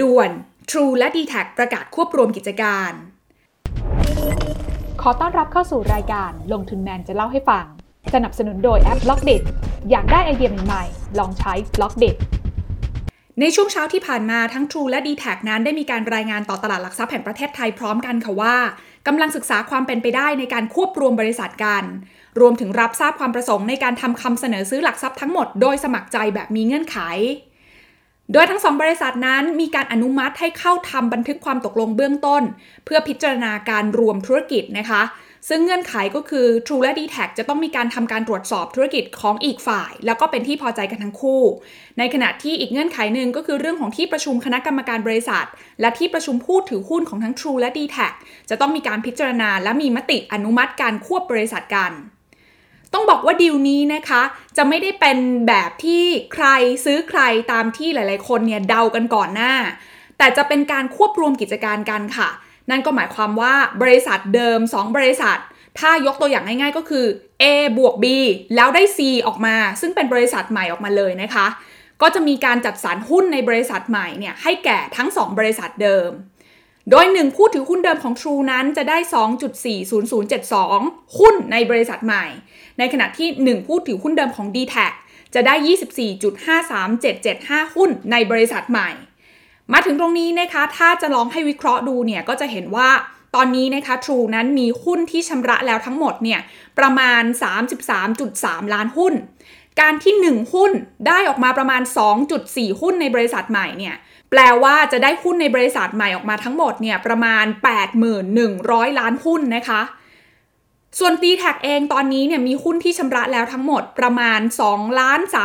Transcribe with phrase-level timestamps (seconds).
[0.00, 0.30] ด่วน
[0.70, 2.92] True และ d t แทประกาศควบรวมกิจการ
[5.02, 7.64] ขอต้อนรับเข้าสู่รายการลงทุนแมนจะเล่าให้ฟัง
[8.14, 9.36] สนับสนุนโดยแอปบล็อกเด็
[9.90, 12.10] อยากได้ไอเดียใหม่ๆ ลองใช้บล็อกเด็
[13.40, 18.56] ในช่วงเช้าที่ผ่านมาทั้ง True และ d t แทนั้นได้มีการรายงานต่อตลาดหลักทรัพย์แห่งประเทศไทยพร้อมกันค่ะว่า
[19.06, 21.84] กำลังศึกษาความเป็นไปได้ในการควบรวมบริษัทกัน
[22.40, 26.98] รวมถึงรับทราบความประสงค์ในการทำคำเสนอซื้อหลักทรัพย์ทั้งหมดโดยสมัครใจแบบมีเงื่อนไข
[28.32, 32.42] โดยทั้งสองบริษัทนั้นมีการอนุมัติให้เข้าทำบันทึกความตกลงเบื้องต้น
[32.84, 35.02] เพื่อพิจารณาการรวมธุรกิจนะคะ
[35.48, 41.42] ซึ่งเงื่อนไขก็คือ True และ d t แทจะต้องมีการทำการตรวจสอบธุรกิจของอีกฝ่าย แล้วก็เป็นที่พอใจกันทั้งคู่
[41.98, 45.46] ในขณะที่อีกเงื่อนไขหนึ่งก็คือเรื่องของที่ประชุมคณะกรรมการบริษัท
[45.80, 47.96] และที่ประชุมผู้ถือหุ้นของทั้ง True และ d t แท
[48.50, 51.92] จะต้องมีการพิจารณา และมีมติอนุมัติการควบบริษัทกัน
[52.94, 54.22] ต้องบอกว่าดีลนี้นะคะ
[54.56, 56.46] จะไม่ได้เป็นแบบที่ใคร
[56.84, 57.20] ซื้อใคร
[57.52, 59.54] ตามที่หลายๆ คนเนี่ยเดากันก่อนหน้า
[60.18, 62.28] แต่จะเป็นการควบรวมกิจการกันค่ะ
[62.70, 65.38] นั่นก็หมายความว่าบริษัทเดิม 2 บริษัท
[65.78, 67.06] ถ้ายกตัวอย่างง่ายๆก็คือ
[67.42, 67.44] A
[67.78, 68.06] บวก B
[68.54, 71.46] แล้วได้ C ออกมา ซึ่งเป็นบริษัทใหม่ออกมาเลยนะคะ
[72.02, 76.10] ก็จะมีการจัดสรรหุ้นในบริษัทใหม่เนี่ยให้แก่ทั้ง 2 บริษัทเดิม
[76.90, 78.98] โดย 1 ผู้ถือหุ้นเดิมของ True นั้นจะได้
[80.22, 82.24] 2.40072 หุ้นในบริษัทใหม่
[82.78, 84.76] ในขณะที่ 1 ผู้ถือหุ้นเดิมของ d t แท
[85.34, 85.54] จะได้
[86.64, 88.90] 24.53775 หุ้นในบริษัทใหม่
[89.72, 92.90] มาถึงตรงนี้นะคะ ถ้าจะลองให้วิเคราะห์ดูเนี่ยก็จะเห็นว่า
[93.34, 96.40] ตอนนี้นะคะ True นั้นมีหุ้นที่ชำระแล้วทั้งหมดเนี่ย
[96.78, 97.22] ประมาณ
[97.98, 99.14] 33.3 ล้านหุ้น
[99.80, 100.72] การที่ 1 หุ้น
[101.06, 101.82] ได้ออกมาประมาณ
[102.30, 103.96] 2.4 หุ้นในบริษัทใหม่เนี่ย
[104.30, 107.44] แปลว่าจะได้หุ้นในบริษัทใหม่ออกมาทั้งหมดเนี่ยประมาณ
[108.22, 109.82] 81,000 ล้านหุ้นนะคะ
[110.98, 114.40] ส่วน d t แทเองตอนนี้เนี่ยมีหุ้นที่ชำระแล้วทั้งหมดประมาณ
[114.70, 115.36] 2ล้าน3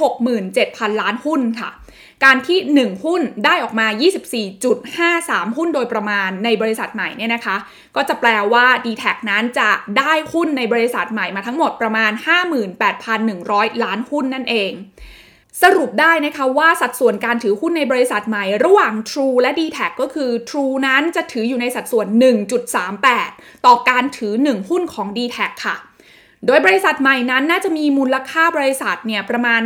[0.00, 1.70] 6 7 0 0 ล้านหุ้นค่ะ
[2.24, 3.86] การที่ 1 หุ้นได้ออกมา
[4.72, 7.56] 24.53 หุ้นโดยประมาณในบริษัทใหม่เนี่ยนะคะ
[7.96, 12.12] ก็จะแปลว่า d t แทนั้นจะได้หุ้นในบริษัทใหม่มาทั้งหมดประมาณ
[12.96, 14.72] 58,100 ล้านหุ้นนั่นเอง
[15.62, 22.06] สรุปได้นะคะว่าสัดส่วนการถือหุ้นในบริษัทใหม่ระหว่าง True และ d t แทก็คือ True นั้นจะถืออยู่ในสัดส่วน
[22.86, 25.76] 1.38 ต่อการถือ 1 หุ้นของ DTAC ค่ะ
[26.46, 29.62] โดยบริษัทใหม่นั้นน่าจะมีมูลค่าบริษัทเนี่ยประมาณ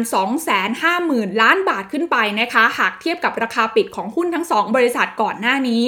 [0.68, 5.84] 250,000 ล้านบาทขึ้นไปนะคะ หากเทียบกับราคาปิดของหุ้นทั้ง 2 บริษัทก่อนหน้านี้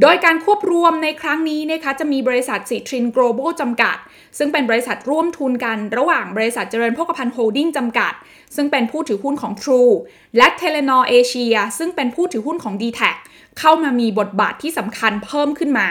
[0.00, 3.96] โดยการควบรวมในครั้งนี้นะคะจะมีบริษัท Citrine Global จำกัด
[4.38, 8.12] ซึ่งเป็นบริษัทร่วมทุนกันระหว่างบริษัทเจริญโภคภัณฑ์โฮลดิ้งจำกัด
[8.56, 9.92] ซึ่งเป็นผู้ถือหุ้นของ True
[10.36, 13.00] และ Telenor Asia ซึ่งเป็นผู้ถือหุ้นของ DTAC
[13.58, 15.88] เข้ามามีบทบาทที่สำคัญเพิ่มขึ้นมา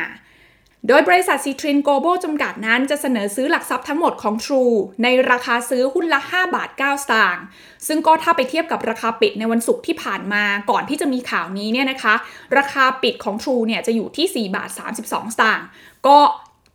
[0.87, 7.43] โดยบริษัท Citrine Global จำกัดนั้นจะเสนอซื้อหลักทรัพย์ทั้งหมดของ True ในราคาซื้อหุ้นละ 5 บาท 9 สตางค์
[7.87, 12.13] ซึ่งก็ถ้าไปเทียบกับราคาปิดในวันศุกร์ที่ผ่านมาก่อนที่จะมีข่าวนี้เนี่ยนะคะ
[12.57, 14.69] ราคาปิดของ True เนี่ยจะอยู่ที่ 4 บาท
[14.99, 15.65] 32 สตางค์
[16.07, 16.19] ก็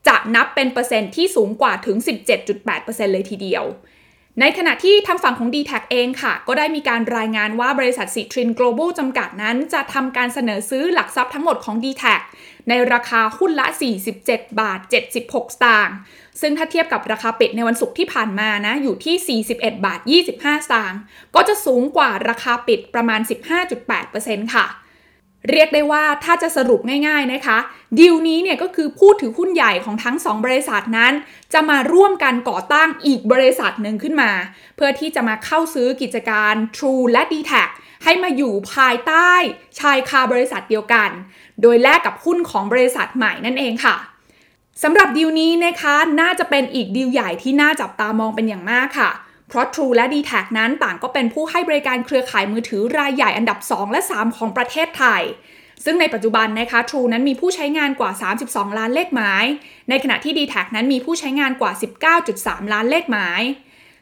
[0.09, 1.97] จะนับเป็นเปอร์เซ็นต์ที่สูงกว่าถึง
[2.55, 3.65] 17.8%เลยทีเดียว
[4.41, 12.05] ในขณะที่ทางฝั่งของ DTAC เองค่ะ ก็ได้มีการรายงานว่าบริษัทสิทริน global จำกัดนั้น จะทำการเสนอซื้อหลักทรัพย์ทั้งหมดของ DTAC
[12.69, 13.67] ในราคาหุ้นละ
[14.13, 14.81] 47 บาท
[15.21, 15.97] 76 สตางค์
[16.41, 20.01] ซึ่งถ้าเทียบกับราคาปิดในวันศุกร์ที่ผ่านมานะ อยู่ที่ 41 บาท
[20.35, 21.01] 25 สตางค์
[21.35, 23.21] ก็จะสูงกว่าราคาปิดประมาณ
[23.87, 24.67] 15.8%ค่ะ
[25.51, 27.59] เรียกได้ว่าถ้าจะสรุปง่ายๆนะคะ
[27.99, 31.13] ดีลนี้เนี่ยก็คือผู้ถือหุ้นใหญ่ของทั้ง 2 บริษัทนั้น
[31.53, 34.31] จะมาร่วมกันก่อตั้งอีกบริษัทหนึ่งขึ้นมา
[34.77, 37.53] เพื่อที่จะมาเข้าซื้อกิจการ True และ d t แท
[38.05, 39.33] ให้มาอยู่ภายใต้
[39.79, 41.11] ชายคาบริษัทเดียวกัน
[41.63, 43.97] โดยแลกกับหุ้นของบริษัทใหม่นั่นเองค่ะ
[44.83, 49.11] สำหรับดีลนี้นะคะน่าจะเป็นอีกดีลใหญ่ที่น่าจับตามองเป็นอย่างมากค่ะ
[49.55, 55.23] เพราะ True และ d t แทนั้นต่างก็เป็นผู้ให้บริการเครือข่ายมือถือรายใหญ่อันดับ 2 และ 3 ของประเทศไทย
[55.85, 58.11] ซึ่งในปัจจุบันนะคะ True นั้นมีผู้ใช้งานกว่า
[58.45, 59.45] 32 ล้านเลขหมาย
[59.89, 61.73] ในขณะที่ d t แทนั้นมีผู้ใช้งานกว่า
[62.23, 63.43] 19.3 ล้านเลขหมาย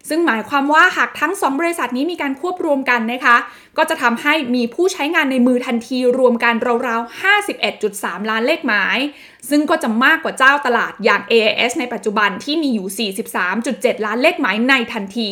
[0.08, 3.36] ซึ่งหมายความว่าหากทั้ง 2 บริษัทนี้มีการควบรวมกันนะคะ
[3.78, 6.54] ก็จะทำให้มีผู้ใช้งานในมือทันทีรวมกัน
[6.86, 7.22] ราวๆ
[7.70, 8.98] 51.3 ล้านเลขหมาย
[9.48, 13.10] ซึ่งก็จะมากกว่าเจ้าตลาดอย่าง AIS ในปัจจุบันที่มีอยู่
[13.56, 15.30] 43.7 ล้านเลขหมายในทันที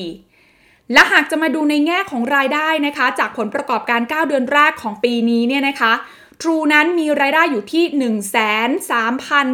[0.92, 5.92] และหากจะมาดูในแง่ของรายได้นะคะ จากผลประกอบการ 9 เดือนแรกของปีนี้เนี่ยนะคะ
[6.42, 7.84] True นั้นมีรายได้อยู่ที่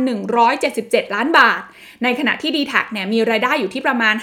[0.07, 1.61] 13,177 ล้านบาท
[2.03, 4.15] ในขณะที่ d t แทเนี่ยมีรายได้อยู่ที่ประมาณ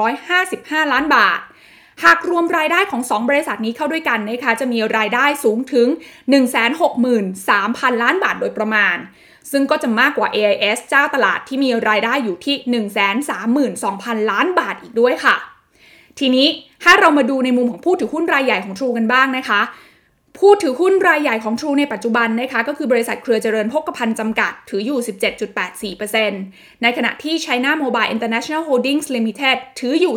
[0.00, 1.40] 59,855 ล้านบาท
[2.04, 5.88] หากรวมรายได้ของ 2 บริษัทนี้เข้าด้วยกันนะคะจะมีรายได้สูงถึง
[6.74, 8.96] 163,000 ล้านบาทโดยประมาณ
[9.50, 12.56] ซึ่งก็จะมากกว่า AIS เจ้าตลาดที่มีรายได้อยู่ที่
[13.42, 15.36] 132,000 ล้านบาทอีกด้วยค่ะ
[16.18, 16.46] ทีนี้
[16.82, 19.60] ถ้าเรามาดูในมุมของผู้ถือหุ้นรายใหญ่ของ True กันบ้างนะคะ
[20.38, 24.98] ผู้ถือหุ้นรายใหญ่ของ True ในปัจจุบันนะคะก็คือบริษัทเครือเจริญพกพันจำกัด ถืออยู่
[25.70, 30.14] 17.84%ในขณะที่ China Mobile International Holdings Limited ถืออยู่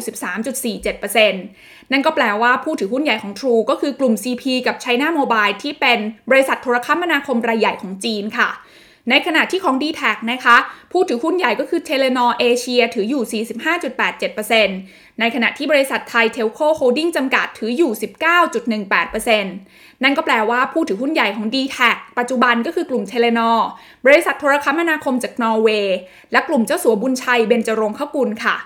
[1.04, 6.00] 13.47%นั่นก็แปลว่าผู้ถือหุ้นใหญ่ของ True ก็คือกลุ่ม CP กับ China Mobile ที่เป็น
[6.30, 8.50] บริษัทโทรคมนาคมรายใหญ่ของจีนค่ะ
[9.10, 10.02] ในขณะที่ของ d t แท
[10.32, 10.58] นะคะ
[10.92, 13.44] ผู้ถือหุ้นใหญ่ก็คือ Telenor Asia ถืออยู่
[14.54, 17.92] 45.87%ในขณะที่บริษัทไทยเทลโคโฮลดิ้งจำกัดถืออยู่
[18.78, 21.78] 19.18%นั่นก็แปลว่าผู้ถือหุ้นใหญ่ของ DTAC
[22.18, 23.60] ปัจจุบันก็คือกลุ่ม Telenor
[24.06, 25.98] บริษัทโทรคมนาคมจากนอร์เวย์
[26.32, 28.58] และกลุ่มเจ้าสัวบุญชัยเบญจรงคกุลค่ะ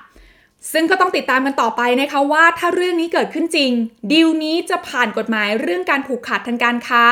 [0.73, 3.71] ซึ่งก็ต้องติดตามกันต่อไปนะคะว่าถ้าเรื่องนี้เกิดขึ้นจริง
[4.11, 7.03] ดีลนี้จะผ่านกฎหมายเรื่องการผูกขาดทางการค้า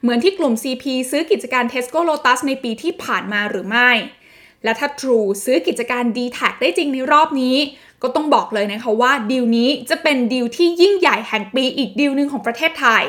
[0.00, 3.90] เหมือนที่กลุ่ม CP ซื้อกิจการ Tesco Lotus ในปีที่ผ่านมาหรือไม่
[4.64, 7.56] และถ้า True ซื้อกิจการ d t แทได้จริงในรอบนี้
[8.02, 13.04] ก็ต้องบอกเลยนะคะว่าดีลนี้จะเป็นดีลที่ยิ่งใหญ่แห่งปีอีกดีลหนึ่งของประเทศไทย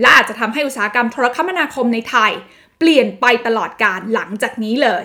[0.00, 2.32] และอาจจะทำให้อุตสาหกรรมโทรคมนาคมในไทย
[2.78, 5.04] เปลี่ยนไปตลอดการหลังจากนี้เลย